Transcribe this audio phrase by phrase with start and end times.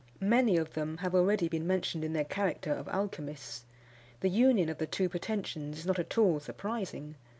[0.19, 3.65] Many of them have been already mentioned in their character of alchymists.
[4.21, 7.13] The union of the two pretensions is not at all surprising.